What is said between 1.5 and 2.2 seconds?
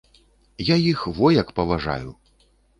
паважаю!